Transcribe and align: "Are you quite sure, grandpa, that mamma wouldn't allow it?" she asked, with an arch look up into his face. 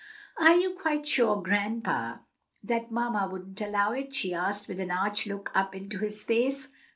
"Are 0.39 0.55
you 0.55 0.71
quite 0.71 1.07
sure, 1.07 1.39
grandpa, 1.43 2.17
that 2.63 2.89
mamma 2.89 3.29
wouldn't 3.31 3.61
allow 3.61 3.91
it?" 3.91 4.15
she 4.15 4.33
asked, 4.33 4.67
with 4.67 4.79
an 4.79 4.89
arch 4.89 5.27
look 5.27 5.51
up 5.53 5.75
into 5.75 5.99
his 5.99 6.23
face. 6.23 6.69